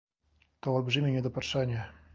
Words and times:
To 0.61 0.71
olbrzymie 0.75 1.11
niedopatrzenie 1.11 1.91